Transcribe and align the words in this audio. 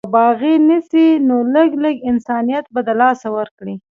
او 0.05 0.11
باغي 0.17 0.53
نسي 0.69 1.07
نو 1.27 1.35
لږ، 1.53 1.69
لږ 1.83 1.95
انسانيت 2.11 2.65
به 2.73 2.81
د 2.87 2.89
لاسه 3.01 3.27
ورکړي 3.37 3.75